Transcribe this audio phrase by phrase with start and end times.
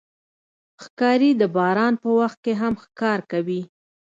[0.83, 3.61] ښکاري د باران په وخت کې هم ښکار کوي.